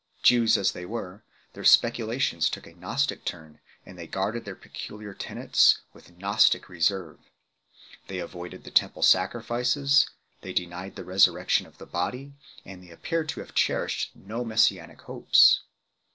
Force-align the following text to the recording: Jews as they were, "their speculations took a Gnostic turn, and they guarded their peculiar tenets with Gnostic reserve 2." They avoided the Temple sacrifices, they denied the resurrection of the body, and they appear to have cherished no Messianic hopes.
Jews 0.23 0.57
as 0.57 0.71
they 0.71 0.83
were, 0.83 1.23
"their 1.53 1.63
speculations 1.63 2.49
took 2.49 2.65
a 2.65 2.73
Gnostic 2.73 3.23
turn, 3.23 3.59
and 3.85 3.99
they 3.99 4.07
guarded 4.07 4.45
their 4.45 4.55
peculiar 4.55 5.13
tenets 5.13 5.79
with 5.93 6.17
Gnostic 6.17 6.67
reserve 6.69 7.19
2." 7.19 7.27
They 8.07 8.17
avoided 8.17 8.63
the 8.63 8.71
Temple 8.71 9.03
sacrifices, 9.03 10.09
they 10.41 10.53
denied 10.53 10.95
the 10.95 11.05
resurrection 11.05 11.67
of 11.67 11.77
the 11.77 11.85
body, 11.85 12.33
and 12.65 12.83
they 12.83 12.89
appear 12.89 13.23
to 13.25 13.41
have 13.41 13.53
cherished 13.53 14.15
no 14.15 14.43
Messianic 14.43 15.01
hopes. 15.01 15.59